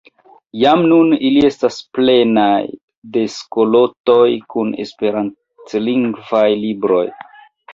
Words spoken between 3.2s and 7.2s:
skatoloj kun esperantlingvaj libroj.